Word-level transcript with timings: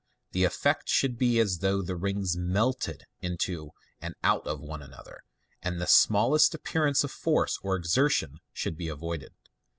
The 0.31 0.45
effect 0.45 0.89
should 0.89 1.19
be 1.19 1.37
as 1.37 1.59
though 1.59 1.83
the 1.83 1.95
rings 1.95 2.35
melted 2.35 3.05
into 3.21 3.69
and 4.01 4.15
out 4.23 4.47
of 4.47 4.59
one 4.59 4.81
another, 4.81 5.21
and 5.61 5.79
the 5.79 5.85
smallest 5.85 6.55
appear 6.55 6.87
ance 6.87 7.03
of 7.03 7.11
force 7.11 7.59
or 7.61 7.75
exertion 7.75 8.39
should 8.51 8.77
be 8.77 8.87
avoided. 8.87 9.35